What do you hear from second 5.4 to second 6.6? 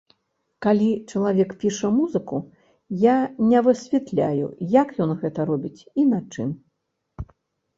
робіць і на чым.